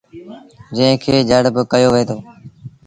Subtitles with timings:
[0.75, 2.17] جݩهݩ کي جڙ با ڪهيو وهي دو۔